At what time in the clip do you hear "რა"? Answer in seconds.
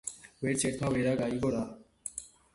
1.59-1.63